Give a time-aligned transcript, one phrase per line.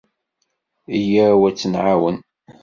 [1.03, 2.17] Yyaw ad t-nεawen.